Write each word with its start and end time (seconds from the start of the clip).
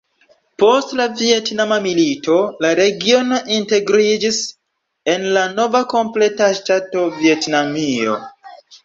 Post 0.61 0.93
la 0.99 1.03
Vjetnama 1.17 1.75
Milito 1.83 2.37
la 2.65 2.71
regiono 2.79 3.37
integriĝis 3.57 4.39
en 5.15 5.29
la 5.37 5.45
nova 5.61 5.83
kompleta 5.93 6.49
ŝtato 6.61 7.05
Vjetnamio. 7.19 8.17